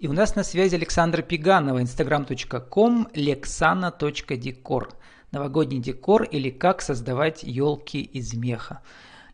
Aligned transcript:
И 0.00 0.08
у 0.08 0.14
нас 0.14 0.34
на 0.34 0.44
связи 0.44 0.76
Александра 0.76 1.20
Пиганова, 1.20 1.78
instagram.com, 1.82 3.08
lexana.decor. 3.12 4.94
Новогодний 5.30 5.78
декор 5.78 6.22
или 6.22 6.48
как 6.48 6.80
создавать 6.80 7.42
елки 7.42 8.00
из 8.00 8.32
меха. 8.32 8.80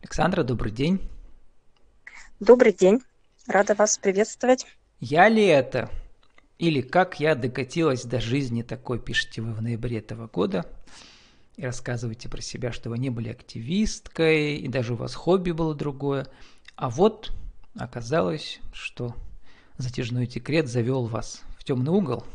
Александра, 0.01 0.43
добрый 0.43 0.73
день. 0.73 0.99
Добрый 2.41 2.73
день. 2.73 3.01
Рада 3.47 3.75
вас 3.75 3.97
приветствовать. 3.97 4.67
Я 4.99 5.29
ли 5.29 5.45
это? 5.45 5.89
Или 6.59 6.81
как 6.81 7.21
я 7.21 7.35
докатилась 7.35 8.03
до 8.03 8.19
жизни 8.19 8.61
такой, 8.61 8.99
пишите 8.99 9.41
вы 9.41 9.53
в 9.53 9.61
ноябре 9.61 9.99
этого 9.99 10.27
года. 10.27 10.65
И 11.55 11.63
рассказываете 11.63 12.27
про 12.27 12.41
себя, 12.41 12.73
что 12.73 12.89
вы 12.89 12.97
не 12.97 13.09
были 13.09 13.29
активисткой, 13.29 14.57
и 14.57 14.67
даже 14.67 14.95
у 14.95 14.97
вас 14.97 15.15
хобби 15.15 15.51
было 15.51 15.73
другое. 15.73 16.27
А 16.75 16.89
вот 16.89 17.31
оказалось, 17.77 18.59
что 18.73 19.15
затяжной 19.77 20.27
декрет 20.27 20.67
завел 20.67 21.05
вас 21.05 21.43
в 21.57 21.63
темный 21.63 21.91
угол, 21.91 22.25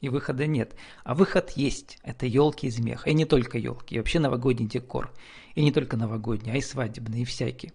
и 0.00 0.08
выхода 0.08 0.46
нет. 0.46 0.74
А 1.04 1.14
выход 1.14 1.50
есть. 1.50 1.98
Это 2.02 2.26
елки 2.26 2.66
из 2.66 2.78
меха. 2.78 3.10
И 3.10 3.14
не 3.14 3.26
только 3.26 3.58
елки, 3.58 3.94
и 3.94 3.98
вообще 3.98 4.18
новогодний 4.18 4.66
декор. 4.66 5.12
И 5.54 5.62
не 5.62 5.72
только 5.72 5.96
новогодний, 5.96 6.52
а 6.52 6.56
и 6.56 6.62
свадебный, 6.62 7.22
и 7.22 7.24
всякий. 7.24 7.72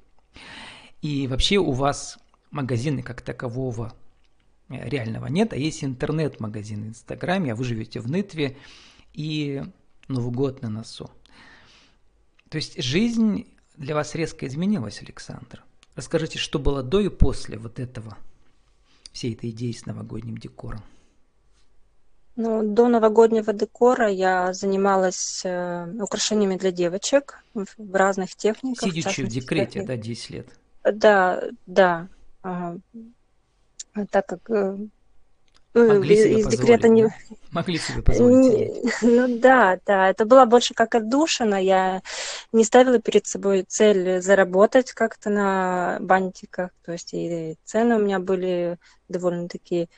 И 1.01 1.27
вообще 1.27 1.57
у 1.57 1.71
вас 1.71 2.17
магазины 2.49 3.03
как 3.03 3.21
такового 3.21 3.93
э, 4.69 4.89
реального 4.89 5.27
нет, 5.27 5.53
а 5.53 5.57
есть 5.57 5.83
интернет-магазин 5.83 6.83
в 6.83 6.87
Инстаграме, 6.87 7.51
а 7.51 7.55
вы 7.55 7.63
живете 7.63 7.99
в 7.99 8.09
Нытве, 8.09 8.57
и 9.13 9.63
Новый 10.07 10.31
год 10.31 10.61
на 10.61 10.69
носу. 10.69 11.09
То 12.49 12.57
есть 12.57 12.81
жизнь 12.81 13.47
для 13.75 13.95
вас 13.95 14.15
резко 14.15 14.45
изменилась, 14.45 15.01
Александр. 15.01 15.63
Расскажите, 15.95 16.37
что 16.37 16.59
было 16.59 16.83
до 16.83 16.99
и 16.99 17.09
после 17.09 17.57
вот 17.57 17.79
этого, 17.79 18.17
всей 19.15 19.33
этой 19.33 19.49
идеи 19.51 19.71
с 19.71 19.85
новогодним 19.85 20.37
декором? 20.37 20.81
Ну, 22.35 22.63
до 22.63 22.89
новогоднего 22.89 23.53
декора 23.53 24.09
я 24.09 24.51
занималась 24.51 25.41
э, 25.45 25.89
украшениями 26.01 26.57
для 26.57 26.71
девочек 26.71 27.41
в, 27.53 27.65
в 27.77 27.95
разных 27.95 28.35
техниках. 28.35 28.91
Сидячи 28.91 29.23
в, 29.23 29.27
в 29.27 29.29
декрете, 29.29 29.79
техник... 29.79 29.87
да, 29.87 29.97
10 29.97 30.29
лет. 30.31 30.47
Да, 30.83 31.43
да. 31.65 32.09
Ага. 32.41 32.79
Так 34.11 34.25
как 34.27 34.49
э, 34.49 34.77
Могли 35.75 36.15
себе 36.15 36.39
из 36.39 36.47
декрета 36.47 36.87
не... 36.87 37.09
Могли 37.51 37.77
себе 37.77 38.01
позволить. 38.01 38.71
Ну 39.01 39.39
да, 39.39 39.77
да, 39.85 40.09
это 40.09 40.25
было 40.25 40.45
больше 40.45 40.73
как 40.73 40.95
отдушина. 40.95 41.55
Я 41.55 42.01
не 42.53 42.63
ставила 42.63 42.99
перед 42.99 43.27
собой 43.27 43.65
цель 43.67 44.21
заработать 44.21 44.93
как-то 44.93 45.29
на 45.29 45.97
бантиках. 45.99 46.71
То 46.85 46.93
есть 46.93 47.13
и 47.13 47.57
цены 47.65 47.95
у 47.95 47.99
меня 47.99 48.19
были 48.19 48.77
довольно-таки 49.09 49.89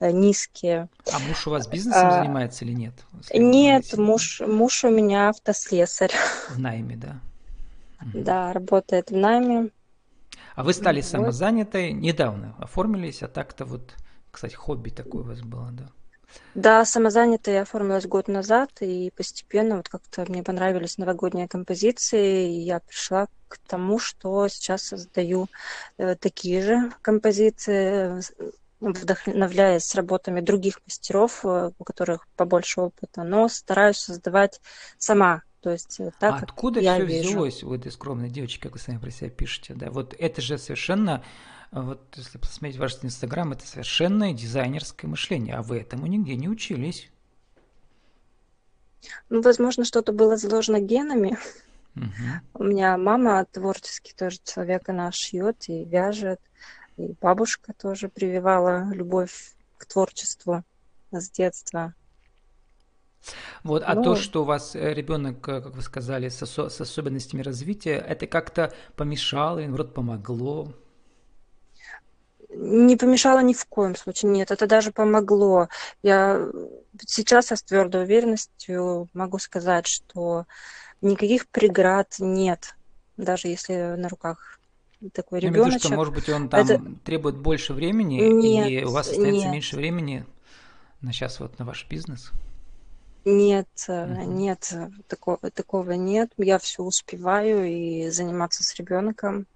э, 0.00 0.10
низкие. 0.10 0.88
А 1.12 1.18
муж 1.20 1.46
у 1.46 1.50
вас 1.50 1.68
бизнесом 1.68 2.08
а, 2.08 2.22
занимается 2.22 2.64
или 2.64 2.72
нет? 2.72 2.94
Нет, 3.32 3.96
муж, 3.96 4.40
муж 4.40 4.84
у 4.84 4.90
меня 4.90 5.28
автослесарь. 5.28 6.12
В 6.48 6.58
найме, 6.58 6.96
да? 6.96 7.20
Да, 8.14 8.52
работает 8.52 9.10
в 9.10 9.16
найме. 9.16 9.70
А 10.56 10.64
вы 10.64 10.72
стали 10.72 11.00
вот. 11.00 11.08
самозанятой 11.08 11.92
недавно, 11.92 12.56
оформились, 12.58 13.22
а 13.22 13.28
так-то 13.28 13.64
вот 13.64 13.94
кстати, 14.30 14.54
хобби 14.54 14.90
такое 14.90 15.22
у 15.22 15.26
вас 15.26 15.40
было, 15.42 15.70
да? 15.72 15.90
Да, 16.54 16.84
самозанятая 16.84 17.54
я 17.56 17.62
оформилась 17.62 18.06
год 18.06 18.28
назад, 18.28 18.70
и 18.80 19.10
постепенно 19.16 19.76
вот 19.76 19.88
как-то 19.88 20.24
мне 20.28 20.42
понравились 20.42 20.98
новогодние 20.98 21.48
композиции, 21.48 22.54
и 22.54 22.60
я 22.60 22.80
пришла 22.80 23.26
к 23.48 23.58
тому, 23.66 23.98
что 23.98 24.48
сейчас 24.48 24.82
создаю 24.84 25.48
э, 25.98 26.16
такие 26.16 26.62
же 26.62 26.92
композиции, 27.02 28.20
вдохновляясь 28.80 29.94
работами 29.94 30.40
других 30.40 30.80
мастеров, 30.86 31.44
э, 31.44 31.70
у 31.78 31.84
которых 31.84 32.26
побольше 32.36 32.80
опыта, 32.80 33.22
но 33.24 33.48
стараюсь 33.48 33.98
создавать 33.98 34.60
сама. 34.98 35.42
То 35.60 35.70
есть 35.70 36.00
э, 36.00 36.10
так, 36.18 36.40
а 36.40 36.44
откуда 36.44 36.80
все 36.80 37.04
вижу. 37.04 37.30
взялось 37.30 37.62
у 37.62 37.74
этой 37.74 37.92
скромной 37.92 38.30
девочки, 38.30 38.60
как 38.60 38.72
вы 38.72 38.78
сами 38.78 38.98
про 38.98 39.10
себя 39.10 39.30
пишете? 39.30 39.74
Да? 39.74 39.90
Вот 39.90 40.14
это 40.18 40.40
же 40.40 40.56
совершенно 40.58 41.22
а 41.70 41.82
вот 41.82 42.00
если 42.16 42.38
посмотреть 42.38 42.78
ваш 42.78 42.98
Инстаграм, 43.02 43.52
это 43.52 43.64
совершенно 43.64 44.32
дизайнерское 44.32 45.08
мышление, 45.08 45.54
а 45.54 45.62
вы 45.62 45.78
этому 45.78 46.06
нигде 46.06 46.34
не 46.34 46.48
учились. 46.48 47.10
Ну, 49.28 49.40
возможно, 49.40 49.84
что-то 49.84 50.12
было 50.12 50.36
заложено 50.36 50.80
генами. 50.80 51.38
Угу. 51.94 52.04
У 52.54 52.64
меня 52.64 52.98
мама 52.98 53.44
творческий 53.44 54.12
тоже 54.14 54.38
человек, 54.44 54.88
она 54.88 55.10
шьет 55.12 55.68
и 55.68 55.84
вяжет. 55.84 56.40
И 56.96 57.14
бабушка 57.20 57.72
тоже 57.72 58.08
прививала 58.08 58.92
любовь 58.92 59.54
к 59.78 59.86
творчеству 59.86 60.64
с 61.12 61.30
детства. 61.30 61.94
Вот, 63.62 63.82
а 63.86 63.94
ну, 63.94 64.02
то, 64.02 64.16
что 64.16 64.42
у 64.42 64.44
вас 64.44 64.74
э, 64.74 64.94
ребенок, 64.94 65.46
э, 65.48 65.60
как 65.60 65.74
вы 65.74 65.82
сказали, 65.82 66.28
с, 66.28 66.42
осо- 66.42 66.70
с 66.70 66.80
особенностями 66.80 67.42
развития, 67.42 67.96
это 67.96 68.26
как-то 68.26 68.72
помешало, 68.96 69.60
наоборот, 69.60 69.94
помогло? 69.94 70.72
не 72.52 72.96
помешало 72.96 73.40
ни 73.40 73.52
в 73.52 73.64
коем 73.66 73.96
случае, 73.96 74.32
нет, 74.32 74.50
это 74.50 74.66
даже 74.66 74.92
помогло. 74.92 75.68
Я 76.02 76.48
сейчас 77.06 77.50
я 77.50 77.56
с 77.56 77.62
твердой 77.62 78.02
уверенностью 78.02 79.08
могу 79.14 79.38
сказать, 79.38 79.86
что 79.86 80.46
никаких 81.00 81.48
преград 81.48 82.16
нет, 82.18 82.74
даже 83.16 83.48
если 83.48 83.94
на 83.96 84.08
руках 84.08 84.58
такой 85.12 85.40
ребенок. 85.40 85.58
Я 85.58 85.74
виду, 85.74 85.78
что, 85.78 85.94
может 85.94 86.14
быть, 86.14 86.28
он 86.28 86.48
там 86.48 86.60
это... 86.60 86.82
требует 87.04 87.36
больше 87.36 87.72
времени, 87.72 88.20
нет, 88.20 88.68
и 88.68 88.84
у 88.84 88.90
вас 88.90 89.08
остается 89.08 89.44
нет. 89.44 89.52
меньше 89.52 89.76
времени 89.76 90.26
на 91.00 91.12
сейчас 91.12 91.40
вот 91.40 91.58
на 91.58 91.64
ваш 91.64 91.86
бизнес? 91.88 92.30
Нет, 93.24 93.68
uh-huh. 93.86 94.24
нет, 94.24 94.72
такого, 95.06 95.38
такого 95.50 95.92
нет. 95.92 96.32
Я 96.38 96.58
все 96.58 96.82
успеваю 96.82 97.64
и 97.64 98.08
заниматься 98.10 98.62
с 98.64 98.74
ребенком. 98.76 99.46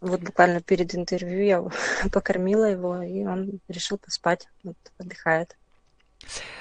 Вот 0.00 0.20
буквально 0.20 0.60
перед 0.60 0.94
интервью 0.94 1.42
я 1.42 1.64
покормила 2.12 2.64
его, 2.64 3.02
и 3.02 3.24
он 3.24 3.60
решил 3.68 3.98
поспать, 3.98 4.48
вот, 4.62 4.76
отдыхает. 4.98 5.56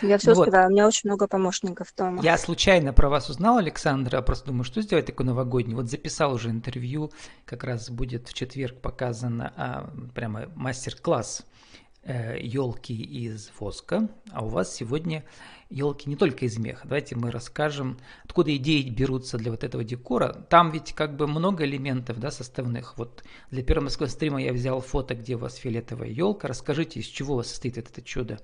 Я 0.02 0.18
все 0.18 0.34
вот. 0.34 0.44
сказала, 0.44 0.68
у 0.68 0.72
меня 0.72 0.88
очень 0.88 1.10
много 1.10 1.28
помощников 1.28 1.94
дома. 1.96 2.22
Я 2.24 2.38
случайно 2.38 2.94
про 2.94 3.10
вас 3.10 3.30
узнал, 3.30 3.58
Александра, 3.58 4.22
просто 4.22 4.48
думаю, 4.48 4.64
что 4.64 4.82
сделать 4.82 5.08
такой 5.08 5.26
новогодний. 5.26 5.76
Вот 5.76 5.90
записал 5.90 6.34
уже 6.34 6.50
интервью, 6.50 7.12
как 7.46 7.64
раз 7.64 7.90
будет 7.90 8.28
в 8.28 8.34
четверг 8.34 8.80
показано 8.80 9.54
а, 9.58 9.90
прямо 10.14 10.48
мастер-класс 10.56 11.42
э, 11.42 11.87
елки 12.08 12.94
из 12.94 13.52
воска, 13.60 14.10
а 14.32 14.46
у 14.46 14.48
вас 14.48 14.74
сегодня 14.74 15.24
елки 15.70 16.10
не 16.10 16.16
только 16.16 16.46
из 16.46 16.58
меха. 16.58 16.88
Давайте 16.88 17.16
мы 17.16 17.32
расскажем, 17.32 18.00
откуда 18.24 18.56
идеи 18.56 18.90
берутся 18.90 19.38
для 19.38 19.52
вот 19.52 19.64
этого 19.64 19.84
декора. 19.84 20.34
Там 20.50 20.72
ведь 20.72 20.94
как 20.94 21.16
бы 21.16 21.28
много 21.28 21.66
элементов 21.66 22.20
да, 22.20 22.32
составных. 22.32 22.98
Вот 22.98 23.24
для 23.52 23.64
первого 23.64 23.86
московского 23.86 24.16
стрима 24.16 24.42
я 24.42 24.54
взял 24.54 24.80
фото, 24.80 25.16
где 25.16 25.36
у 25.36 25.40
вас 25.40 25.56
фиолетовая 25.56 26.10
елка. 26.10 26.48
Расскажите, 26.48 27.00
из 27.00 27.06
чего 27.06 27.34
у 27.34 27.38
вас 27.38 27.48
состоит 27.48 27.78
это 27.78 28.02
чудо 28.02 28.40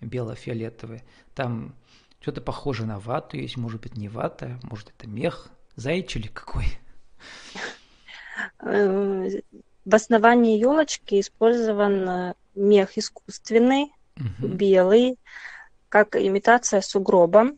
бело-фиолетовое. 0.00 1.04
Там 1.34 1.74
что-то 2.20 2.40
похоже 2.40 2.86
на 2.86 2.98
вату 2.98 3.36
есть, 3.36 3.56
может 3.56 3.80
быть 3.82 3.96
не 3.96 4.08
вата, 4.08 4.58
может 4.62 4.92
это 4.96 5.08
мех, 5.08 5.50
или 5.76 6.28
какой? 6.28 6.64
Э, 8.60 9.28
в 9.84 9.94
основании 9.94 10.58
елочки 10.58 11.20
использован 11.20 12.08
э, 12.08 12.34
мех 12.54 12.96
искусственный, 12.98 13.92
угу. 14.16 14.48
белый, 14.48 15.18
как 15.88 16.16
имитация 16.16 16.80
сугроба. 16.80 17.52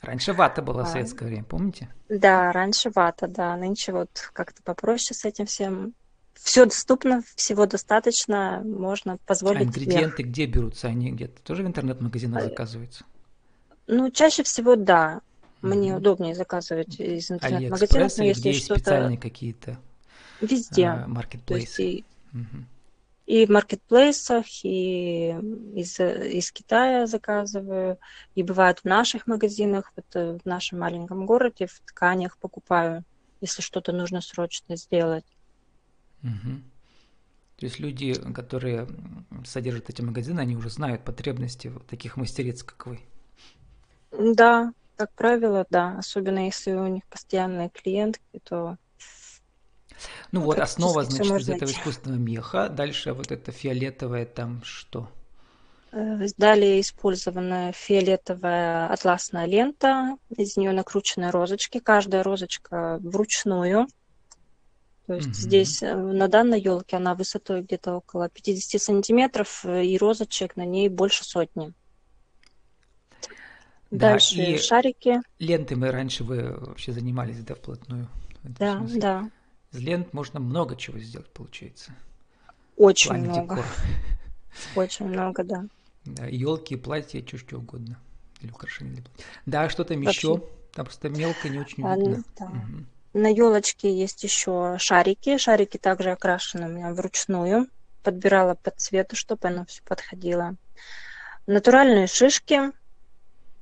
Раньше 0.00 0.32
вата 0.32 0.62
была 0.62 0.84
в 0.84 0.88
а. 0.88 0.90
советское 0.90 1.26
время, 1.26 1.44
помните? 1.44 1.88
Да, 2.08 2.52
раньше 2.52 2.90
вата, 2.94 3.28
да. 3.28 3.56
Нынче 3.56 3.92
вот 3.92 4.30
как-то 4.32 4.62
попроще 4.62 5.14
с 5.18 5.24
этим 5.24 5.46
всем. 5.46 5.94
Все 6.34 6.64
доступно, 6.64 7.22
всего 7.36 7.66
достаточно, 7.66 8.62
можно 8.64 9.18
позволить. 9.26 9.60
А 9.60 9.64
ингредиенты 9.64 10.24
мех. 10.24 10.32
где 10.32 10.46
берутся? 10.46 10.88
Они 10.88 11.12
где-то 11.12 11.40
тоже 11.42 11.62
в 11.62 11.66
интернет-магазинах 11.66 12.42
а, 12.42 12.44
заказываются? 12.48 13.04
Ну, 13.86 14.10
чаще 14.10 14.42
всего 14.42 14.74
да. 14.74 15.20
Мне 15.60 15.90
mm 15.90 15.96
удобнее 15.98 16.34
заказывать 16.34 16.98
из 16.98 17.30
интернет-магазинов, 17.30 18.18
но 18.18 18.24
если 18.24 18.48
есть 18.48 18.64
что-то... 18.64 18.80
специальные 18.80 19.18
какие-то 19.18 19.78
Везде. 20.40 20.86
А, 20.86 21.04
маркетплейсы. 21.06 22.02
Угу 22.32 22.64
и 23.26 23.46
в 23.46 23.50
маркетплейсах, 23.50 24.46
и 24.64 25.28
из, 25.74 25.98
из 26.00 26.50
Китая 26.52 27.06
заказываю, 27.06 27.98
и 28.34 28.42
бывает 28.42 28.80
в 28.80 28.84
наших 28.84 29.26
магазинах, 29.26 29.92
вот 29.96 30.06
э, 30.14 30.38
в 30.42 30.46
нашем 30.46 30.80
маленьком 30.80 31.24
городе, 31.26 31.66
в 31.66 31.80
тканях 31.80 32.36
покупаю, 32.38 33.04
если 33.40 33.62
что-то 33.62 33.92
нужно 33.92 34.20
срочно 34.20 34.76
сделать. 34.76 35.24
Угу. 36.22 36.62
То 37.58 37.66
есть 37.66 37.78
люди, 37.78 38.14
которые 38.32 38.88
содержат 39.44 39.88
эти 39.88 40.02
магазины, 40.02 40.40
они 40.40 40.56
уже 40.56 40.68
знают 40.68 41.04
потребности 41.04 41.72
таких 41.88 42.16
мастериц, 42.16 42.64
как 42.64 42.86
вы. 42.86 43.00
Да, 44.10 44.72
как 44.96 45.12
правило, 45.12 45.64
да. 45.70 45.96
Особенно 45.98 46.44
если 46.44 46.72
у 46.72 46.86
них 46.88 47.04
постоянные 47.06 47.70
клиентки, 47.70 48.40
то 48.42 48.78
Ну 50.30 50.40
вот, 50.40 50.58
основа, 50.58 51.04
значит, 51.04 51.40
из 51.40 51.48
этого 51.48 51.70
искусственного 51.70 52.18
меха. 52.18 52.68
Дальше 52.68 53.12
вот 53.12 53.30
это 53.32 53.52
фиолетовое 53.52 54.26
там 54.26 54.62
что? 54.64 55.08
Э, 55.92 56.26
далее 56.38 56.80
использована 56.80 57.72
фиолетовая 57.72 58.88
атласная 58.88 59.46
лента, 59.46 60.16
из 60.36 60.56
нее 60.56 60.72
накручены 60.72 61.30
розочки, 61.30 61.78
каждая 61.78 62.22
розочка 62.22 62.98
вручную. 63.02 63.86
То 65.06 65.14
есть 65.14 65.28
угу. 65.28 65.34
здесь 65.34 65.82
э, 65.82 65.94
на 65.94 66.28
данной 66.28 66.60
елке 66.60 66.96
она 66.96 67.14
высотой 67.14 67.60
где-то 67.60 67.96
около 67.96 68.30
50 68.30 68.80
сантиметров, 68.80 69.64
э, 69.64 69.84
и 69.84 69.98
розочек 69.98 70.56
на 70.56 70.64
ней 70.64 70.88
больше 70.88 71.24
сотни. 71.24 71.74
Да, 73.90 74.12
Дальше 74.12 74.42
и 74.42 74.56
шарики. 74.56 75.20
Ленты 75.38 75.76
мы 75.76 75.90
раньше 75.90 76.24
вы 76.24 76.56
вообще 76.58 76.92
занимались, 76.92 77.44
да, 77.44 77.54
вплотную? 77.54 78.08
Да, 78.42 78.80
да. 78.94 79.28
Из 79.72 79.80
лент 79.80 80.12
можно 80.12 80.38
много 80.40 80.76
чего 80.76 80.98
сделать, 80.98 81.30
получается. 81.30 81.92
Очень 82.76 83.14
много. 83.14 83.40
Декора. 83.40 83.64
Очень 84.76 85.06
много, 85.06 85.44
да. 85.44 85.64
Да, 86.04 86.26
елки, 86.26 86.76
платья, 86.76 87.24
что, 87.26 87.38
что 87.38 87.58
угодно. 87.58 87.98
Или 88.40 88.50
украшения 88.50 88.94
для 88.94 89.02
платья. 89.04 89.24
Да, 89.46 89.68
что 89.68 89.84
там 89.84 90.00
еще? 90.00 90.42
Там 90.72 90.86
просто 90.86 91.08
мелко 91.08 91.48
не 91.48 91.58
очень 91.58 91.84
а, 91.86 91.96
видно. 91.96 92.24
Да. 92.38 92.46
Угу. 92.46 93.20
На 93.20 93.26
елочке 93.28 93.94
есть 93.94 94.24
еще 94.24 94.76
шарики. 94.78 95.36
Шарики 95.36 95.76
также 95.76 96.10
окрашены 96.10 96.66
у 96.66 96.70
меня 96.70 96.92
вручную. 96.92 97.68
Подбирала 98.02 98.54
под 98.54 98.80
цвету, 98.80 99.16
чтобы 99.16 99.48
оно 99.48 99.64
все 99.66 99.82
подходило. 99.84 100.56
Натуральные 101.46 102.06
шишки 102.06 102.72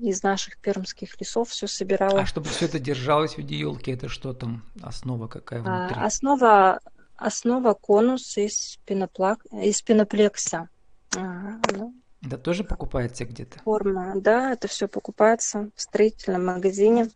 из 0.01 0.23
наших 0.23 0.59
пермских 0.59 1.21
лесов 1.21 1.51
все 1.51 1.67
собирала. 1.67 2.21
А 2.21 2.27
чтобы 2.27 2.49
все 2.49 2.67
это 2.67 2.79
держалось 2.79 3.35
в 3.35 3.39
виде 3.39 3.57
елки, 3.57 3.91
это 3.91 4.09
что 4.09 4.33
там? 4.33 4.65
Основа 4.83 5.29
какая 5.29 5.61
а, 5.61 5.63
внутри? 5.63 5.97
А, 6.03 6.07
основа, 6.07 6.81
основа 7.17 7.75
конус 7.75 8.37
из, 8.37 8.79
пеноплак, 8.87 9.45
из 9.53 9.83
пеноплекса. 9.83 10.69
А, 11.17 11.59
ну, 11.73 11.95
да 12.23 12.37
тоже 12.37 12.65
покупается 12.65 13.25
где-то? 13.25 13.59
Форма, 13.61 14.13
да, 14.17 14.53
это 14.53 14.69
все 14.69 14.89
покупается 14.89 15.71
в 15.75 15.81
строительном 15.81 16.47
магазине. 16.47 17.11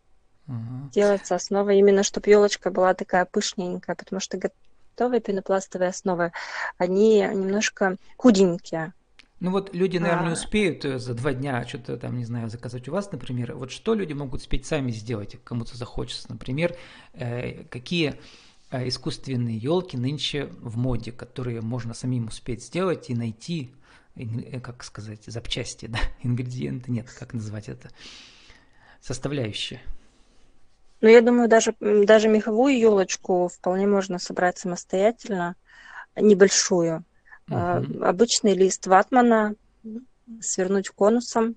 Угу. 0.49 0.91
Делается 0.93 1.35
основа 1.35 1.71
именно, 1.71 2.03
чтобы 2.03 2.31
елочка 2.31 2.71
была 2.71 2.95
такая 2.95 3.25
пышненькая, 3.27 3.97
потому 3.97 4.21
что 4.21 4.39
готовые 4.39 5.21
пенопластовые 5.21 5.91
основы, 5.91 6.33
они 6.79 7.19
немножко 7.21 7.97
худенькие. 8.17 8.95
Ну 9.44 9.50
вот 9.50 9.75
люди, 9.75 9.99
наверное, 9.99 10.31
а... 10.31 10.32
успеют 10.32 10.87
э, 10.87 10.99
за 10.99 11.12
два 11.12 11.35
дня 11.35 11.67
что-то 11.69 11.99
там, 11.99 12.17
не 12.17 12.25
знаю, 12.25 12.49
заказать 12.49 12.88
у 12.88 12.93
вас, 12.93 13.12
например. 13.12 13.55
Вот 13.55 13.70
что 13.70 13.93
люди 13.93 14.14
могут 14.14 14.41
успеть 14.41 14.64
сами 14.64 14.91
сделать, 14.91 15.37
кому-то 15.44 15.76
захочется, 15.76 16.32
например, 16.32 16.75
э, 17.12 17.64
какие 17.64 18.14
э, 18.70 18.88
искусственные 18.88 19.58
елки 19.58 19.99
нынче 19.99 20.46
в 20.62 20.79
моде, 20.79 21.12
которые 21.12 21.61
можно 21.61 21.93
самим 21.93 22.29
успеть 22.29 22.64
сделать 22.64 23.11
и 23.11 23.14
найти 23.14 23.70
как 24.62 24.82
сказать, 24.82 25.25
запчасти, 25.26 25.87
да, 25.88 25.99
ингредиенты, 26.23 26.91
нет, 26.91 27.11
как 27.11 27.35
назвать 27.35 27.69
это, 27.69 27.91
составляющие. 29.02 29.82
Ну, 31.02 31.08
я 31.11 31.20
думаю, 31.20 31.50
даже, 31.50 31.75
даже 31.81 32.29
меховую 32.29 32.79
елочку 32.79 33.49
вполне 33.49 33.87
можно 33.87 34.19
собрать 34.19 34.56
самостоятельно, 34.56 35.55
небольшую. 36.17 37.05
Угу. 37.49 38.05
Обычный 38.05 38.55
лист 38.55 38.87
ватмана 38.87 39.55
свернуть 40.41 40.88
конусом, 40.91 41.56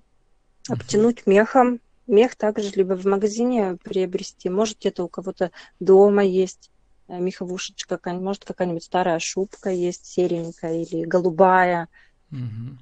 обтянуть 0.68 1.22
угу. 1.22 1.30
мехом. 1.30 1.80
Мех 2.06 2.36
также 2.36 2.70
либо 2.74 2.94
в 2.94 3.04
магазине 3.04 3.76
приобрести, 3.84 4.48
может 4.48 4.78
где-то 4.78 5.04
у 5.04 5.08
кого-то 5.08 5.50
дома 5.78 6.24
есть 6.24 6.70
э, 7.08 7.18
меховушечка, 7.18 8.00
может 8.04 8.46
какая-нибудь 8.46 8.84
старая 8.84 9.18
шубка 9.18 9.68
есть 9.68 10.06
серенькая 10.06 10.84
или 10.84 11.04
голубая, 11.04 11.88
Угу. 12.30 12.78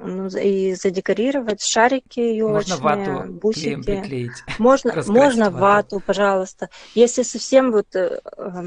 Ну, 0.00 0.28
и 0.28 0.74
задекорировать 0.74 1.60
шарики 1.60 2.20
елочные, 2.20 2.78
можно 2.78 3.16
вату 3.16 3.32
бусики. 3.32 3.82
приклеить. 3.82 4.44
Можно, 4.58 5.02
можно 5.06 5.50
вату. 5.50 5.96
вату, 5.96 6.02
пожалуйста. 6.06 6.70
Если 6.94 7.22
совсем 7.22 7.72
вот 7.72 7.96
э, 7.96 8.20
э, 8.36 8.62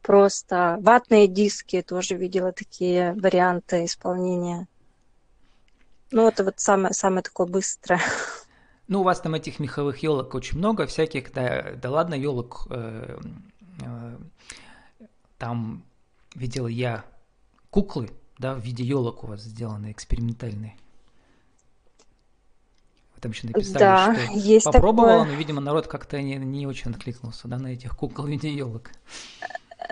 просто 0.00 0.78
ватные 0.80 1.26
диски, 1.26 1.82
тоже 1.82 2.16
видела 2.16 2.52
такие 2.52 3.14
варианты 3.14 3.84
исполнения. 3.84 4.66
Ну, 6.10 6.28
это 6.28 6.44
вот 6.44 6.54
самое, 6.58 6.94
самое 6.94 7.22
такое 7.22 7.46
быстрое. 7.46 8.00
Ну, 8.88 9.00
у 9.00 9.04
вас 9.04 9.20
там 9.20 9.34
этих 9.34 9.58
меховых 9.58 10.02
елок 10.02 10.34
очень 10.34 10.58
много, 10.58 10.86
всяких, 10.86 11.32
да, 11.32 11.72
да 11.80 11.90
ладно, 11.90 12.14
елок 12.14 12.66
э, 12.68 13.18
э, 13.80 14.16
там 15.38 15.82
видел 16.34 16.66
я 16.66 17.04
куклы, 17.70 18.10
да, 18.38 18.54
в 18.54 18.60
виде 18.60 18.84
елок 18.84 19.24
у 19.24 19.28
вас 19.28 19.40
сделаны 19.40 19.92
экспериментальные. 19.92 20.76
Вы 23.14 23.20
там 23.20 23.32
еще 23.32 23.46
написали, 23.46 23.78
да, 23.78 24.14
что 24.14 24.38
есть 24.38 24.66
попробовала, 24.66 25.20
такое. 25.20 25.32
но, 25.32 25.38
видимо, 25.38 25.60
народ 25.60 25.86
как-то 25.86 26.20
не, 26.20 26.36
не 26.36 26.66
очень 26.66 26.90
откликнулся, 26.90 27.48
да, 27.48 27.58
на 27.58 27.68
этих 27.68 27.96
кукол 27.96 28.26
в 28.26 28.28
виде 28.28 28.52
елок. 28.52 28.90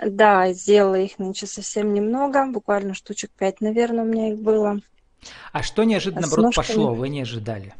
Да, 0.03 0.51
сделала 0.53 0.95
их 0.95 1.19
нынче 1.19 1.47
совсем 1.47 1.93
немного, 1.93 2.45
буквально 2.47 2.93
штучек 2.93 3.31
пять, 3.31 3.61
наверное, 3.61 4.03
у 4.03 4.07
меня 4.07 4.33
их 4.33 4.39
было. 4.39 4.79
А 5.51 5.63
что 5.63 5.83
неожиданно, 5.83 6.21
наоборот, 6.21 6.55
пошло, 6.55 6.93
вы 6.93 7.09
не 7.09 7.21
ожидали? 7.21 7.73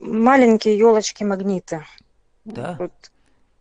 Маленькие 0.00 0.76
елочки-магниты. 0.76 1.84
Да? 2.44 2.76
Вот, 2.78 2.92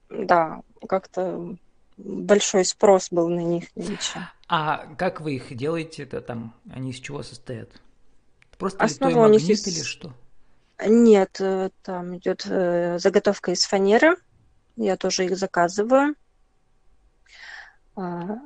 да, 0.09 0.61
как-то 0.87 1.55
большой 1.97 2.65
спрос 2.65 3.09
был 3.11 3.29
на 3.29 3.39
них 3.39 3.65
нынче. 3.75 4.29
А 4.47 4.85
как 4.97 5.21
вы 5.21 5.35
их 5.35 5.55
делаете? 5.55 6.03
Это 6.03 6.21
там 6.21 6.53
они 6.69 6.91
из 6.91 6.99
чего 6.99 7.23
состоят? 7.23 7.69
Просто 8.57 8.83
Основа 8.83 9.25
у 9.25 9.29
них 9.29 9.41
или 9.43 9.83
что? 9.83 10.13
Нет, 10.85 11.37
э, 11.39 11.69
там 11.81 12.17
идет 12.17 12.45
э, 12.45 12.97
заготовка 12.99 13.51
из 13.51 13.63
фанеры. 13.65 14.17
Я 14.75 14.97
тоже 14.97 15.25
их 15.25 15.37
заказываю. 15.37 16.15
А, 17.95 18.39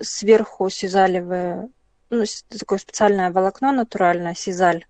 сверху 0.00 0.70
сизалевое, 0.70 1.68
ну, 2.10 2.24
такое 2.48 2.78
специальное 2.78 3.30
волокно 3.32 3.72
натуральное, 3.72 4.34
сизаль. 4.34 4.86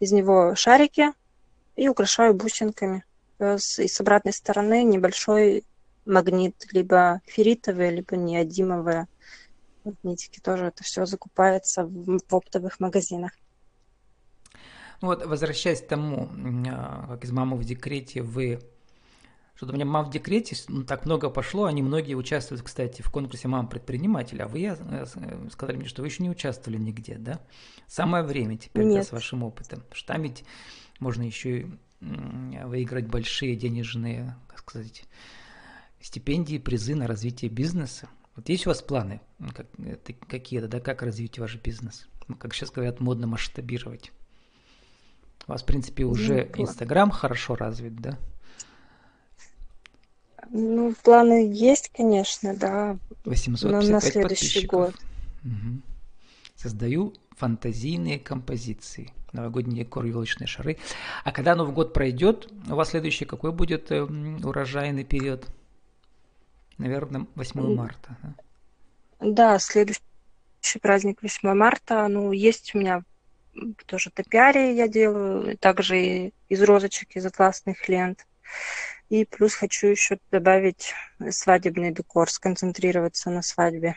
Из 0.00 0.12
него 0.12 0.54
шарики 0.54 1.12
и 1.76 1.88
украшаю 1.88 2.34
бусинками. 2.34 3.04
И 3.40 3.44
с 3.88 4.00
обратной 4.00 4.32
стороны 4.32 4.82
небольшой 4.82 5.64
магнит, 6.04 6.66
либо 6.72 7.20
ферритовые, 7.26 7.90
либо 7.90 8.16
неодимовые 8.16 9.06
магнитики. 9.84 10.40
Тоже 10.40 10.66
это 10.66 10.82
все 10.82 11.06
закупается 11.06 11.84
в, 11.84 12.18
в 12.18 12.34
оптовых 12.34 12.80
магазинах. 12.80 13.32
Вот, 15.00 15.24
возвращаясь 15.24 15.80
к 15.80 15.86
тому, 15.86 16.28
а, 16.68 17.06
как 17.08 17.24
из 17.24 17.30
мамы 17.30 17.56
в 17.56 17.64
декрете 17.64 18.22
вы 18.22 18.60
что-то 19.58 19.72
у 19.72 19.74
меня 19.74 19.86
мам 19.86 20.04
в 20.04 20.10
декрете, 20.10 20.56
ну, 20.68 20.84
так 20.84 21.04
много 21.04 21.30
пошло, 21.30 21.64
они 21.64 21.82
многие 21.82 22.14
участвуют, 22.14 22.62
кстати, 22.62 23.02
в 23.02 23.10
конкурсе 23.10 23.48
мам 23.48 23.68
предпринимателя, 23.68 24.44
а 24.44 24.48
вы 24.48 24.60
я, 24.60 24.78
э, 24.78 25.04
э, 25.16 25.48
сказали 25.50 25.78
мне, 25.78 25.88
что 25.88 26.02
вы 26.02 26.06
еще 26.06 26.22
не 26.22 26.30
участвовали 26.30 26.78
нигде, 26.78 27.18
да? 27.18 27.40
Самое 27.88 28.22
время 28.22 28.56
теперь, 28.56 28.84
да, 28.94 29.02
с 29.02 29.10
вашим 29.10 29.42
опытом. 29.42 29.82
Что 29.90 30.12
там 30.12 30.22
ведь 30.22 30.44
можно 31.00 31.24
еще 31.24 31.62
и 31.62 31.66
выиграть 32.00 33.08
большие 33.08 33.56
денежные, 33.56 34.36
как 34.46 34.60
сказать, 34.60 35.02
стипендии, 36.00 36.58
призы 36.58 36.94
на 36.94 37.08
развитие 37.08 37.50
бизнеса. 37.50 38.08
Вот 38.36 38.48
есть 38.48 38.64
у 38.64 38.70
вас 38.70 38.80
планы 38.80 39.20
как, 39.56 39.66
какие-то, 40.28 40.68
да, 40.68 40.78
как 40.78 41.02
развить 41.02 41.40
ваш 41.40 41.56
бизнес? 41.56 42.06
Ну, 42.28 42.36
как 42.36 42.54
сейчас 42.54 42.70
говорят, 42.70 43.00
модно 43.00 43.26
масштабировать. 43.26 44.12
У 45.48 45.50
вас, 45.50 45.64
в 45.64 45.66
принципе, 45.66 46.04
уже 46.04 46.48
Инстаграм 46.54 47.10
хорошо 47.10 47.56
развит, 47.56 47.96
да? 47.96 48.16
Ну, 50.50 50.94
планы 51.02 51.50
есть, 51.52 51.90
конечно, 51.94 52.54
да. 52.54 52.98
855 53.24 53.90
на 53.90 54.00
следующий 54.00 54.66
год. 54.66 54.94
Угу. 55.44 55.80
Создаю 56.56 57.14
фантазийные 57.36 58.18
композиции. 58.18 59.12
Новогодний 59.32 59.84
декор, 59.84 60.04
елочные 60.06 60.46
шары. 60.46 60.78
А 61.24 61.32
когда 61.32 61.54
Новый 61.54 61.74
год 61.74 61.92
пройдет, 61.92 62.50
у 62.68 62.74
вас 62.74 62.90
следующий 62.90 63.26
какой 63.26 63.52
будет 63.52 63.92
э, 63.92 64.02
урожайный 64.02 65.04
период? 65.04 65.46
наверное, 66.78 67.26
8 67.34 67.74
марта. 67.74 68.16
Да? 68.22 68.34
да, 69.20 69.58
следующий 69.58 70.00
праздник 70.80 71.22
8 71.22 71.52
марта. 71.54 72.06
Ну, 72.08 72.32
есть 72.32 72.74
у 72.74 72.78
меня 72.78 73.02
тоже 73.86 74.10
топиарии 74.10 74.74
я 74.74 74.86
делаю, 74.86 75.58
также 75.58 76.32
из 76.48 76.62
розочек, 76.62 77.16
из 77.16 77.26
атласных 77.26 77.88
лент. 77.88 78.26
И 79.08 79.24
плюс 79.24 79.54
хочу 79.54 79.86
еще 79.86 80.18
добавить 80.30 80.92
свадебный 81.30 81.92
декор, 81.92 82.30
сконцентрироваться 82.30 83.30
на 83.30 83.42
свадьбе, 83.42 83.96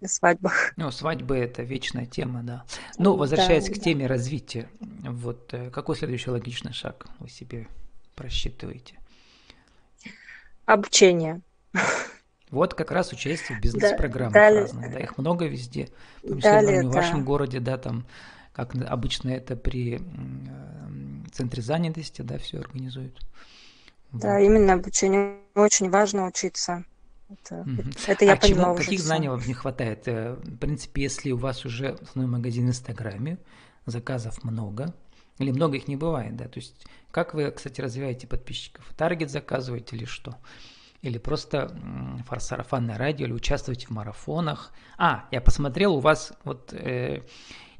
на 0.00 0.08
свадьбах. 0.08 0.72
Ну, 0.76 0.90
свадьбы 0.90 1.36
это 1.36 1.62
вечная 1.62 2.06
тема, 2.06 2.42
да. 2.42 2.64
Ну, 2.98 3.16
возвращаясь 3.16 3.66
да, 3.66 3.72
к 3.72 3.76
да. 3.76 3.82
теме 3.82 4.06
развития, 4.06 4.68
вот 4.80 5.54
э, 5.54 5.70
какой 5.70 5.96
следующий 5.96 6.30
логичный 6.30 6.72
шаг 6.72 7.06
вы 7.20 7.28
себе 7.28 7.68
просчитываете? 8.16 8.96
Обучение 10.66 11.40
Вот 12.50 12.74
как 12.74 12.90
раз 12.90 13.12
участие 13.12 13.58
в 13.58 13.60
бизнес-программах 13.60 14.32
да, 14.34 14.50
разных, 14.50 14.90
да, 14.90 14.98
их 14.98 15.18
много 15.18 15.46
везде, 15.46 15.88
числе 16.22 16.40
далее, 16.40 16.82
в 16.82 16.92
вашем 16.92 17.20
да. 17.20 17.24
городе, 17.24 17.60
да, 17.60 17.76
там, 17.78 18.06
как 18.52 18.74
обычно 18.74 19.30
это 19.30 19.54
при 19.54 20.00
центре 21.32 21.62
занятости, 21.62 22.22
да, 22.22 22.38
все 22.38 22.58
организуют. 22.58 23.20
Да, 24.12 24.40
именно 24.40 24.74
обучение 24.74 25.38
очень 25.54 25.90
важно 25.90 26.26
учиться. 26.26 26.84
Это, 27.28 27.60
угу. 27.60 27.82
это 28.06 28.24
я 28.24 28.32
а 28.32 28.36
поняла 28.36 28.64
чего, 28.64 28.72
уже 28.72 28.84
Каких 28.84 29.00
знаний 29.00 29.28
вам 29.28 29.42
не 29.46 29.52
хватает? 29.52 30.08
Э, 30.08 30.34
в 30.34 30.56
принципе, 30.56 31.02
если 31.02 31.30
у 31.30 31.36
вас 31.36 31.64
уже 31.66 31.98
основной 32.00 32.38
магазин 32.38 32.66
в 32.66 32.68
Инстаграме, 32.70 33.38
заказов 33.84 34.42
много, 34.44 34.94
или 35.38 35.50
много 35.50 35.76
их 35.76 35.88
не 35.88 35.96
бывает, 35.96 36.36
да, 36.36 36.48
то 36.48 36.58
есть 36.58 36.86
как 37.10 37.34
вы, 37.34 37.50
кстати, 37.50 37.80
развиваете 37.80 38.26
подписчиков? 38.26 38.84
Таргет 38.96 39.30
заказываете 39.30 39.96
или 39.96 40.04
что? 40.04 40.36
Или 41.02 41.18
просто 41.18 41.76
сарафанное 42.38 42.98
радио, 42.98 43.26
или 43.26 43.32
участвуете 43.32 43.86
в 43.86 43.90
марафонах. 43.90 44.72
А, 44.96 45.26
я 45.30 45.40
посмотрел, 45.40 45.96
у 45.96 46.00
вас 46.00 46.32
вот 46.44 46.72
э, 46.72 47.22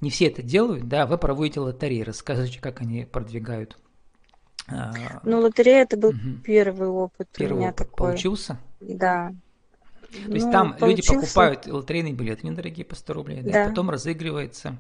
не 0.01 0.11
все 0.11 0.27
это 0.27 0.43
делают, 0.43 0.89
да, 0.89 1.07
вы 1.07 1.19
проводите 1.19 1.61
лотереи. 1.61 2.03
Расскажите, 2.03 2.61
как 2.61 2.81
они 2.81 3.05
продвигают. 3.05 3.77
А, 4.71 5.21
ну, 5.25 5.41
лотерея 5.41 5.83
это 5.83 5.97
был 5.97 6.11
угу. 6.11 6.43
первый 6.45 6.89
опыт 6.89 7.29
первый 7.35 7.55
у 7.55 7.57
меня 7.59 7.69
опыт 7.71 7.89
такой. 7.89 8.09
Получился? 8.09 8.59
Да. 8.81 9.33
То 10.11 10.33
есть 10.33 10.47
ну, 10.47 10.53
там 10.53 10.75
получился. 10.75 11.13
люди 11.13 11.21
покупают 11.21 11.67
лотерейный 11.67 12.13
билет 12.13 12.43
недорогие 12.43 12.85
по 12.85 12.95
100 12.95 13.13
рублей, 13.13 13.43
да, 13.43 13.51
да. 13.51 13.65
И 13.65 13.69
потом 13.69 13.91
разыгрывается 13.91 14.77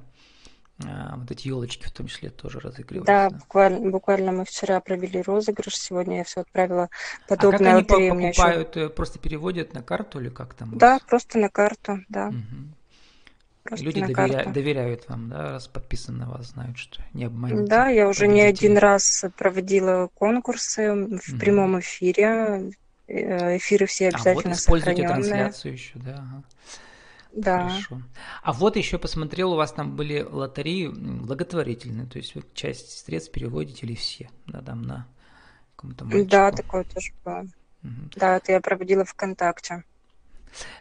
а, 0.85 1.17
вот 1.17 1.31
эти 1.31 1.49
елочки 1.49 1.87
в 1.87 1.93
том 1.93 2.07
числе 2.07 2.31
тоже 2.31 2.61
разыгрываются. 2.61 3.13
Да, 3.13 3.31
буквально, 3.31 3.91
буквально 3.91 4.33
мы 4.33 4.45
вчера 4.45 4.81
провели 4.81 5.21
розыгрыш, 5.21 5.77
сегодня 5.77 6.19
я 6.19 6.25
все 6.25 6.43
отправила 6.43 6.89
подобное. 7.27 7.79
А 7.79 7.83
как 7.83 7.99
они 7.99 8.11
покупают, 8.11 8.77
еще... 8.77 8.87
Э, 8.87 8.89
просто 8.89 9.19
переводят 9.19 9.75
на 9.75 9.83
карту 9.83 10.21
или 10.21 10.29
как 10.29 10.55
там? 10.55 10.77
Да, 10.79 10.99
просто 11.07 11.39
на 11.39 11.49
карту, 11.49 12.01
да. 12.09 12.29
Угу. 12.29 12.78
Просто 13.69 13.85
Люди 13.85 14.01
доверя... 14.01 14.51
доверяют 14.51 15.09
вам, 15.09 15.29
да, 15.29 15.53
раз 15.53 15.69
подписаны 15.69 16.21
на 16.21 16.31
вас, 16.31 16.47
знают, 16.49 16.79
что 16.79 17.03
не 17.13 17.25
обманете. 17.25 17.69
Да, 17.69 17.89
я 17.89 18.09
уже 18.09 18.27
не 18.27 18.41
один 18.41 18.79
раз 18.79 19.27
проводила 19.37 20.09
конкурсы 20.15 20.91
в 20.91 21.13
угу. 21.13 21.39
прямом 21.39 21.79
эфире. 21.81 22.73
Э, 23.07 23.57
эфиры 23.59 23.85
все 23.85 24.09
обязательно 24.09 24.53
а 24.53 24.55
вот 24.55 24.59
используйте 24.59 25.07
трансляцию 25.07 25.73
еще, 25.75 25.99
да. 25.99 26.15
Ага. 26.15 26.43
Да. 27.33 27.69
Хорошо. 27.69 28.03
А 28.43 28.53
вот 28.55 28.77
еще 28.77 28.97
посмотрел, 28.97 29.53
у 29.53 29.57
вас 29.57 29.73
там 29.73 29.97
были 29.97 30.23
лотереи 30.23 30.89
благотворительные, 30.89 32.07
то 32.07 32.17
есть 32.17 32.35
вы 32.35 32.43
часть 32.55 33.05
средств 33.05 33.33
переводите 33.33 33.87
или 33.87 33.95
все, 33.95 34.31
да, 34.47 34.63
там 34.63 34.83
на 34.83 35.07
каком-то 35.77 36.07
мальчику. 36.07 36.31
Да, 36.31 36.51
такое 36.53 36.85
тоже 36.85 37.13
было. 37.25 37.47
Угу. 37.83 38.11
Да, 38.17 38.39
это 38.39 38.53
я 38.53 38.61
проводила 38.61 39.05
ВКонтакте. 39.05 39.85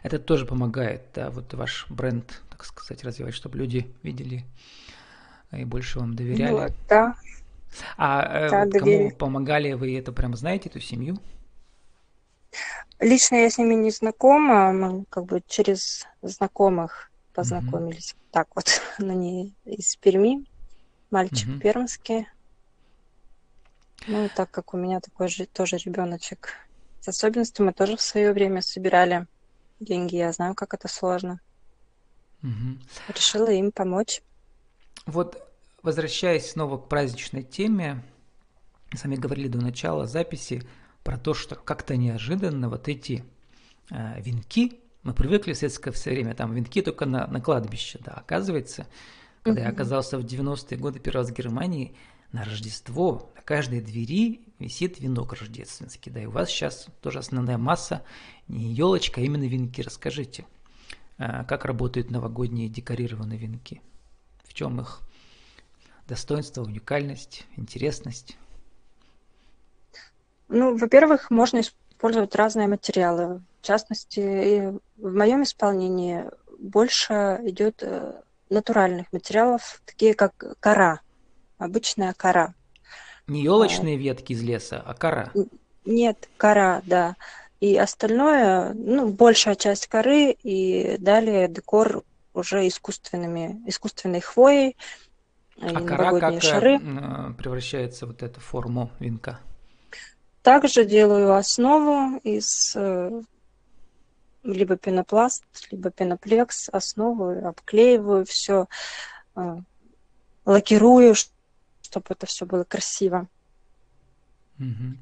Это 0.02 0.18
тоже 0.18 0.46
помогает, 0.46 1.02
да, 1.14 1.30
вот 1.30 1.52
ваш 1.52 1.86
бренд, 1.90 2.40
так 2.58 2.66
сказать, 2.66 3.04
развивать, 3.04 3.34
чтобы 3.34 3.58
люди 3.58 3.94
видели 4.02 4.44
и 5.52 5.64
больше 5.64 6.00
вам 6.00 6.14
доверяли. 6.14 6.52
Ну, 6.52 6.74
да. 6.88 7.14
А 7.96 8.46
э, 8.46 8.50
да, 8.50 8.64
вот 8.64 8.72
кому 8.74 9.10
помогали 9.12 9.72
вы 9.72 9.96
это 9.96 10.12
прямо 10.12 10.36
знаете, 10.36 10.68
эту 10.68 10.80
семью? 10.80 11.18
Лично 12.98 13.36
я 13.36 13.50
с 13.50 13.58
ними 13.58 13.74
не 13.74 13.90
знакома, 13.90 14.72
мы 14.72 15.04
как 15.08 15.24
бы 15.24 15.42
через 15.46 16.06
знакомых 16.22 17.10
познакомились. 17.32 18.12
Mm-hmm. 18.12 18.32
Так 18.32 18.48
вот, 18.54 18.82
они 18.98 19.54
из 19.64 19.96
Перми, 19.96 20.44
мальчик 21.10 21.48
mm-hmm. 21.48 21.60
пермский. 21.60 22.26
Ну, 24.06 24.28
так 24.34 24.50
как 24.50 24.74
у 24.74 24.76
меня 24.76 25.00
такой 25.00 25.28
же 25.28 25.46
тоже 25.46 25.76
ребеночек 25.76 26.54
с 27.00 27.08
особенностью, 27.08 27.66
мы 27.66 27.72
тоже 27.72 27.96
в 27.96 28.02
свое 28.02 28.32
время 28.32 28.62
собирали 28.62 29.26
деньги. 29.80 30.16
Я 30.16 30.32
знаю, 30.32 30.54
как 30.54 30.74
это 30.74 30.88
сложно. 30.88 31.40
Угу. 32.42 32.78
Решила 33.14 33.50
им 33.50 33.72
помочь. 33.72 34.22
Вот, 35.06 35.42
возвращаясь 35.82 36.50
снова 36.50 36.78
к 36.78 36.88
праздничной 36.88 37.42
теме, 37.42 38.04
сами 38.94 39.16
говорили 39.16 39.48
до 39.48 39.58
начала 39.58 40.06
записи 40.06 40.62
про 41.02 41.18
то, 41.18 41.34
что 41.34 41.56
как-то 41.56 41.96
неожиданно 41.96 42.68
вот 42.68 42.88
эти 42.88 43.24
э, 43.90 44.20
венки, 44.20 44.80
мы 45.02 45.14
привыкли 45.14 45.52
в 45.52 45.58
советское 45.58 45.92
время, 45.92 46.34
там 46.34 46.54
венки 46.54 46.82
только 46.82 47.06
на, 47.06 47.26
на 47.26 47.40
кладбище, 47.40 47.98
да, 48.04 48.12
оказывается, 48.12 48.86
когда 49.42 49.62
я 49.62 49.68
оказался 49.68 50.18
в 50.18 50.24
90-е 50.24 50.76
годы 50.76 50.98
первый 50.98 51.18
раз 51.18 51.30
в 51.30 51.34
Германии, 51.34 51.94
на 52.32 52.44
Рождество 52.44 53.32
на 53.34 53.42
каждой 53.42 53.80
двери 53.80 54.42
висит 54.58 55.00
венок 55.00 55.32
рождественский, 55.32 56.12
да, 56.12 56.20
и 56.20 56.26
у 56.26 56.30
вас 56.30 56.50
сейчас 56.50 56.88
тоже 57.00 57.20
основная 57.20 57.56
масса 57.56 58.02
не 58.48 58.72
елочка, 58.72 59.20
а 59.20 59.24
именно 59.24 59.44
венки. 59.44 59.80
Расскажите, 59.80 60.44
как 61.18 61.64
работают 61.64 62.10
новогодние 62.10 62.68
декорированные 62.68 63.38
венки? 63.38 63.82
В 64.44 64.54
чем 64.54 64.80
их 64.80 65.00
достоинство, 66.06 66.62
уникальность, 66.62 67.46
интересность? 67.56 68.38
Ну, 70.48 70.76
во-первых, 70.76 71.30
можно 71.30 71.60
использовать 71.60 72.34
разные 72.34 72.68
материалы. 72.68 73.42
В 73.60 73.66
частности, 73.66 74.78
в 74.96 75.14
моем 75.14 75.42
исполнении 75.42 76.24
больше 76.58 77.38
идет 77.42 77.82
э, 77.82 78.22
натуральных 78.48 79.12
материалов, 79.12 79.82
такие 79.84 80.14
как 80.14 80.56
кора, 80.60 81.00
обычная 81.58 82.14
кора. 82.14 82.54
Не 83.26 83.42
елочные 83.42 83.96
а, 83.96 83.98
ветки 83.98 84.32
из 84.32 84.42
леса, 84.42 84.82
а 84.84 84.94
кора. 84.94 85.32
Нет, 85.84 86.28
кора, 86.36 86.82
да. 86.86 87.16
И 87.60 87.76
остальное, 87.76 88.72
ну, 88.74 89.08
большая 89.08 89.56
часть 89.56 89.88
коры, 89.88 90.30
и 90.30 90.96
далее 90.98 91.48
декор 91.48 92.04
уже 92.34 92.66
искусственными, 92.68 93.62
искусственной 93.66 94.20
хвоей. 94.20 94.76
А 95.60 95.80
кора 95.80 96.20
как 96.20 96.42
шары. 96.42 96.76
Э, 96.76 97.32
превращается 97.36 98.06
вот 98.06 98.22
эту 98.22 98.40
форму 98.40 98.90
венка? 99.00 99.40
Также 100.42 100.84
делаю 100.84 101.34
основу 101.34 102.18
из 102.18 102.74
э, 102.76 103.22
либо 104.44 104.76
пенопласт, 104.76 105.44
либо 105.72 105.90
пеноплекс, 105.90 106.68
основу 106.68 107.44
обклеиваю 107.44 108.24
все, 108.24 108.66
э, 109.34 109.56
лакирую, 110.44 111.14
чтобы 111.82 112.06
это 112.10 112.26
все 112.26 112.46
было 112.46 112.62
красиво. 112.62 113.26
Угу. 114.60 114.96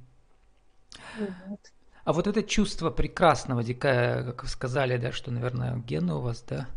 Вот. 1.19 1.61
А 2.07 2.13
вот 2.13 2.29
это 2.29 2.45
чувство 2.45 2.91
прекрасного, 2.91 3.65
дикая, 3.65 4.23
как 4.23 4.45
вы 4.45 4.49
сказали, 4.49 4.97
да, 4.97 5.11
что, 5.11 5.33
наверное, 5.33 5.77
гены 5.79 6.15
у 6.15 6.21
вас, 6.21 6.45
да, 6.49 6.69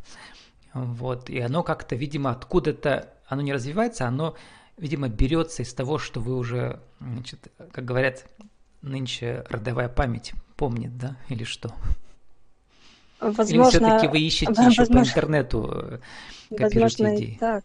вот, 0.73 1.29
и 1.29 1.39
оно 1.39 1.61
как-то, 1.61 1.95
видимо, 1.95 2.31
откуда-то, 2.31 3.13
оно 3.27 3.43
не 3.43 3.53
развивается, 3.53 4.07
оно, 4.07 4.35
видимо, 4.75 5.07
берется 5.07 5.61
из 5.61 5.71
того, 5.71 5.99
что 5.99 6.19
вы 6.19 6.35
уже, 6.35 6.79
значит, 6.99 7.51
как 7.71 7.85
говорят, 7.85 8.25
нынче 8.81 9.45
родовая 9.49 9.87
память 9.87 10.33
помнит, 10.55 10.97
да, 10.97 11.15
или 11.27 11.43
что? 11.43 11.75
Возможно, 13.19 13.53
или 13.53 13.69
все-таки 13.69 14.07
вы 14.07 14.19
ищете 14.21 14.51
возможно, 14.51 14.81
еще 14.81 14.91
по 14.91 14.97
интернету, 15.07 15.99
копируете 16.49 16.79
возможно, 16.79 17.15
идеи? 17.15 17.37
так. 17.39 17.63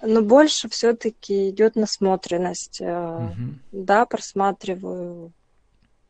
Но 0.00 0.22
больше 0.22 0.70
все-таки 0.70 1.50
идет 1.50 1.76
насмотренность. 1.76 2.80
Угу. 2.80 3.34
Да, 3.72 4.06
просматриваю 4.06 5.34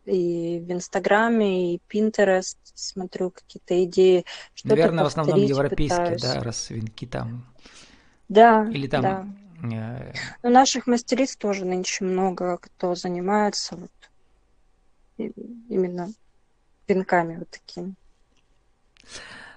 и 0.06 0.60
в 0.60 0.72
Инстаграме, 0.72 1.74
и 1.74 1.80
Pinterest 1.90 2.56
смотрю 2.74 3.30
какие-то 3.30 3.82
идеи. 3.84 4.24
Что 4.54 4.68
Наверное, 4.68 5.04
в 5.04 5.08
основном 5.08 5.40
европейские, 5.40 5.98
пытаюсь. 5.98 6.22
да, 6.22 6.42
раз 6.42 6.70
венки 6.70 7.06
там. 7.06 7.46
Да, 8.28 8.66
Или 8.70 8.86
там... 8.86 9.02
Да. 9.02 9.26
Но 10.42 10.50
наших 10.50 10.86
мастериц 10.86 11.34
тоже 11.36 11.64
нынче 11.64 12.04
много, 12.04 12.58
кто 12.58 12.94
занимается 12.94 13.76
вот 13.76 13.90
именно 15.16 16.12
пинками 16.86 17.38
вот 17.38 17.48
такими. 17.48 17.94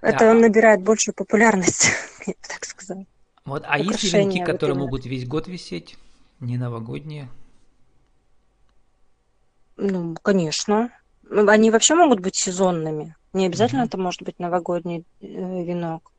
Это 0.02 0.20
да. 0.20 0.34
набирает 0.34 0.82
большую 0.82 1.14
популярность, 1.14 1.90
я 2.26 2.34
бы 2.34 2.40
так 2.48 2.66
сказала. 2.66 3.06
Вот, 3.46 3.64
а 3.68 3.78
есть 3.78 4.04
венки, 4.14 4.44
которые 4.44 4.78
могут 4.78 5.06
весь 5.06 5.28
год 5.28 5.48
висеть, 5.48 5.98
не 6.40 6.58
новогодние? 6.58 7.30
Ну, 9.80 10.16
конечно. 10.22 10.92
Они 11.30 11.72
вообще 11.72 11.96
могут 11.96 12.20
быть 12.20 12.36
сезонными. 12.36 13.16
Не 13.34 13.46
обязательно 13.46 13.82
mm-hmm. 13.82 13.88
это 13.88 13.98
может 13.98 14.22
быть 14.24 14.40
новогодний 14.40 15.06
э, 15.22 15.26
венок. 15.26 16.12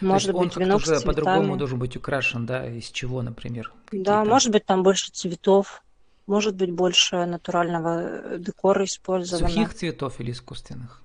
Может 0.00 0.32
быть, 0.32 0.56
он 0.56 0.62
венок 0.62 0.78
уже 0.78 1.00
по-другому 1.00 1.56
должен 1.56 1.78
быть 1.78 1.96
украшен, 1.96 2.46
да? 2.46 2.66
Из 2.66 2.90
чего, 2.90 3.22
например? 3.22 3.72
Да, 3.92 4.24
может 4.24 4.52
быть, 4.52 4.64
там 4.64 4.82
больше 4.82 5.10
цветов. 5.10 5.82
Может 6.26 6.54
быть, 6.54 6.70
больше 6.70 7.24
натурального 7.26 8.02
э, 8.02 8.38
декора 8.38 8.84
использовано. 8.84 9.48
Сухих 9.48 9.74
цветов 9.74 10.20
или 10.20 10.30
искусственных? 10.30 11.02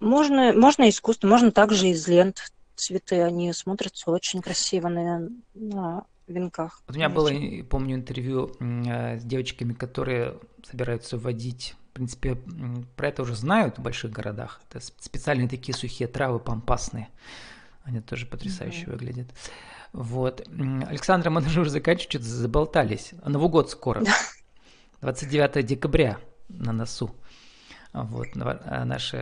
Можно, 0.00 0.52
можно 0.52 0.88
искусственно, 0.88 1.32
можно 1.32 1.52
также 1.52 1.88
из 1.88 2.06
лент 2.08 2.52
цветы. 2.74 3.22
Они 3.22 3.52
смотрятся 3.52 4.10
очень 4.10 4.40
красиво 4.40 4.88
на, 4.88 5.28
на 5.54 6.04
венках. 6.26 6.82
Вот 6.86 6.96
у 6.96 6.98
меня 6.98 7.08
было, 7.08 7.30
помню, 7.68 7.96
интервью 7.96 8.52
э, 8.60 9.18
с 9.18 9.24
девочками, 9.24 9.72
которые 9.72 10.38
собираются 10.64 11.18
вводить 11.18 11.74
принципе, 11.96 12.36
про 12.94 13.08
это 13.08 13.22
уже 13.22 13.34
знают 13.34 13.78
в 13.78 13.82
больших 13.82 14.12
городах. 14.12 14.60
Это 14.68 14.84
специальные 14.84 15.48
такие 15.48 15.74
сухие 15.74 16.06
травы 16.06 16.38
пампасные. 16.38 17.08
Они 17.84 18.00
тоже 18.00 18.26
потрясающе 18.26 18.84
mm-hmm. 18.84 18.90
выглядят. 18.90 19.28
Вот. 19.94 20.46
Александра, 20.86 21.30
мы 21.30 21.40
уже 21.40 21.70
заканчивать, 21.70 22.10
что-то 22.10 22.24
заболтались. 22.26 23.14
Новый 23.24 23.48
год 23.48 23.70
скоро. 23.70 24.04
29 25.00 25.64
декабря 25.64 26.18
на 26.50 26.72
носу. 26.72 27.14
Вот. 27.94 28.28
А 28.34 28.84
наш 28.84 29.14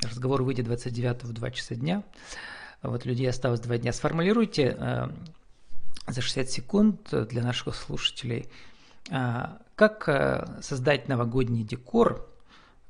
разговор 0.00 0.44
выйдет 0.44 0.66
29 0.66 1.24
в 1.24 1.32
2 1.32 1.50
часа 1.50 1.74
дня. 1.74 2.04
Вот 2.82 3.04
людей 3.06 3.28
осталось 3.28 3.58
2 3.58 3.78
дня. 3.78 3.92
Сформулируйте 3.92 4.76
э, 4.78 5.08
за 6.12 6.20
60 6.20 6.50
секунд 6.50 7.08
для 7.28 7.42
наших 7.42 7.74
слушателей– 7.74 8.48
а, 9.08 9.58
как 9.74 10.08
э, 10.08 10.62
создать 10.62 11.08
новогодний 11.08 11.64
декор 11.64 12.28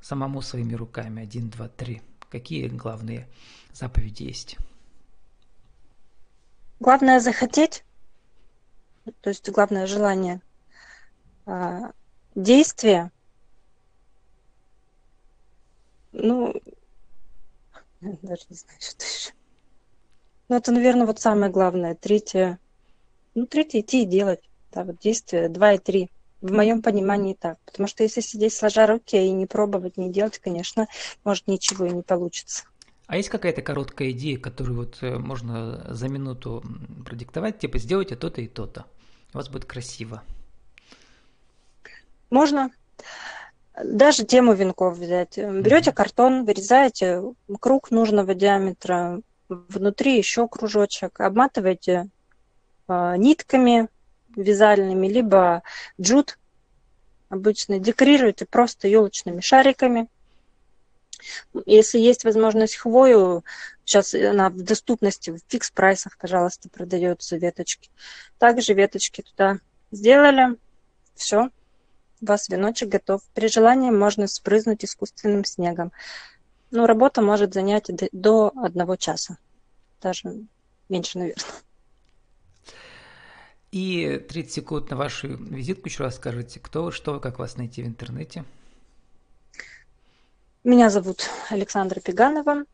самому 0.00 0.42
своими 0.42 0.74
руками? 0.74 1.22
Один, 1.22 1.48
два, 1.48 1.68
три. 1.68 2.02
Какие 2.30 2.68
главные 2.68 3.28
заповеди 3.72 4.24
есть? 4.24 4.56
Главное 6.78 7.20
захотеть, 7.20 7.84
то 9.20 9.30
есть 9.30 9.48
главное 9.50 9.86
желание. 9.86 10.40
А, 11.46 11.92
действие, 12.34 13.10
ну, 16.12 16.54
даже 18.00 18.42
не 18.48 18.56
знаю, 18.56 18.78
что 18.80 19.04
еще. 19.04 19.32
Ну, 20.48 20.56
это, 20.56 20.72
наверное, 20.72 21.06
вот 21.06 21.20
самое 21.20 21.52
главное. 21.52 21.94
Третье, 21.94 22.58
ну, 23.34 23.46
третье 23.46 23.80
идти 23.80 24.02
и 24.02 24.06
делать. 24.06 24.40
Да, 24.72 24.84
вот 24.84 24.99
действия 24.99 25.49
2 25.49 25.72
и 25.72 25.78
3. 25.78 26.08
В 26.40 26.52
моем 26.52 26.80
понимании 26.82 27.34
так. 27.34 27.58
Потому 27.66 27.87
что 27.87 28.02
если 28.02 28.20
сидеть 28.20 28.54
сложа 28.54 28.87
руки 28.87 29.16
и 29.16 29.30
не 29.30 29.46
пробовать, 29.46 29.96
не 29.96 30.10
делать, 30.10 30.38
конечно, 30.38 30.88
может 31.25 31.46
ничего 31.46 31.87
и 31.87 31.90
не 31.90 32.02
получится. 32.02 32.64
А 33.06 33.16
есть 33.16 33.28
какая-то 33.28 33.60
короткая 33.60 34.12
идея, 34.12 34.38
которую 34.38 34.76
вот 34.76 34.99
э, 35.00 35.18
можно 35.18 35.84
за 35.92 36.08
минуту 36.08 36.62
продиктовать, 37.04 37.58
типа 37.58 37.78
сделайте 37.78 38.14
то-то 38.14 38.40
и 38.40 38.46
то-то. 38.46 38.87
У 39.34 39.38
вас 39.38 39.49
будет 39.49 39.64
красиво. 39.64 40.22
Можно. 42.30 42.70
Даже 43.82 44.25
тему 44.25 44.52
венков 44.52 44.96
взять. 44.96 45.37
Берете 45.37 45.92
картон, 45.92 46.44
вырезаете 46.44 47.22
круг 47.60 47.90
нужного 47.90 48.34
диаметра, 48.34 49.20
внутри 49.49 50.16
еще 50.16 50.46
кружочек, 50.46 51.20
обматываете 51.20 52.08
нитками, 53.16 53.88
вязальными, 54.37 55.06
либо 55.09 55.62
джут 56.00 56.38
обычно. 57.28 57.78
Декорируйте 57.78 58.47
просто 58.47 58.88
елочными 58.88 59.40
шариками. 59.40 60.09
Если 61.66 61.99
есть 61.99 62.25
возможность 62.25 62.76
хвою, 62.76 63.44
сейчас 63.85 64.14
она 64.14 64.49
в 64.49 64.62
доступности, 64.62 65.30
в 65.30 65.40
фикс-прайсах, 65.49 66.16
пожалуйста, 66.18 66.68
продается 66.68 67.37
веточки. 67.37 67.90
Также 68.38 68.73
веточки 68.73 69.23
туда 69.23 69.59
сделали, 69.90 70.56
все, 71.14 71.50
у 72.23 72.26
вас 72.26 72.49
веночек 72.49 72.88
готов. 72.88 73.23
При 73.35 73.49
желании 73.49 73.90
можно 73.90 74.26
спрызнуть 74.26 74.85
искусственным 74.85 75.44
снегом. 75.44 75.92
Но 76.70 76.87
работа 76.87 77.20
может 77.20 77.52
занять 77.52 77.90
до 78.12 78.52
одного 78.56 78.97
часа, 78.97 79.37
даже 80.00 80.47
меньше, 80.88 81.18
наверное. 81.18 81.44
И 83.72 84.18
30 84.18 84.52
секунд 84.52 84.90
на 84.90 84.96
вашу 84.96 85.28
визитку 85.28 85.88
еще 85.88 86.02
раз 86.02 86.16
скажите, 86.16 86.58
кто 86.58 86.84
вы, 86.84 86.92
что 86.92 87.12
вы, 87.12 87.20
как 87.20 87.38
вас 87.38 87.56
найти 87.56 87.82
в 87.82 87.86
интернете. 87.86 88.44
Меня 90.64 90.90
зовут 90.90 91.30
Александра 91.50 92.00
Пеганова. 92.00 92.64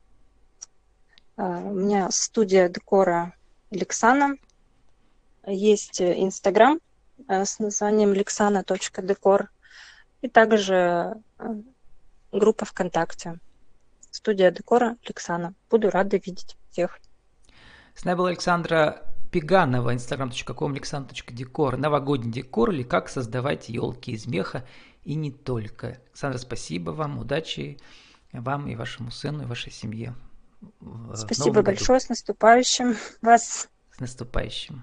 А, 1.36 1.58
у 1.58 1.74
меня 1.74 2.10
студия 2.10 2.68
декора 2.68 3.34
Лексана. 3.70 4.36
Есть 5.46 6.00
Инстаграм 6.00 6.80
а, 7.28 7.44
с 7.44 7.59
названием 7.59 8.12
lexana.decor 8.12 9.48
и 10.22 10.28
также 10.28 10.74
а, 11.38 11.56
группа 12.32 12.64
ВКонтакте. 12.64 13.38
Студия 14.11 14.50
декора 14.50 14.96
Лексана. 15.06 15.52
Буду 15.68 15.90
рада 15.90 16.16
видеть 16.16 16.56
всех. 16.70 16.98
С 17.94 18.04
нами 18.04 18.16
была 18.16 18.30
Александра 18.30 19.02
Пеганова, 19.30 19.94
instagram.com, 19.94 20.74
alexandр.декор, 20.74 21.76
новогодний 21.76 22.30
декор 22.30 22.70
или 22.70 22.82
как 22.82 23.08
создавать 23.08 23.68
елки 23.68 24.12
из 24.12 24.26
меха 24.26 24.66
и 25.04 25.14
не 25.14 25.30
только. 25.30 25.98
Александра, 26.08 26.38
спасибо 26.38 26.90
вам, 26.90 27.18
удачи 27.18 27.78
вам 28.32 28.66
и 28.68 28.74
вашему 28.74 29.10
сыну, 29.10 29.42
и 29.42 29.46
вашей 29.46 29.72
семье. 29.72 30.14
Спасибо 31.14 31.62
большое, 31.62 32.00
с 32.00 32.08
наступающим 32.08 32.96
вас. 33.22 33.68
С 33.92 34.00
наступающим. 34.00 34.82